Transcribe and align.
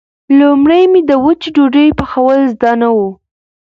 لومړی 0.39 0.83
مې 0.91 1.01
د 1.09 1.11
وچې 1.23 1.49
ډوډۍ 1.55 1.87
پخول 1.99 2.39
زده 2.53 2.71
نه 2.81 2.89
و. 2.95 2.97